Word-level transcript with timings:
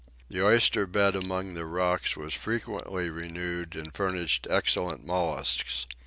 The 0.31 0.43
oyster 0.43 0.87
bed 0.87 1.15
among 1.15 1.53
the 1.53 1.67
rocks 1.67 2.17
was 2.17 2.33
frequently 2.33 3.11
renewed 3.11 3.75
and 3.75 3.93
furnished 3.93 4.47
excellent 4.49 5.05
molluscs. 5.05 5.85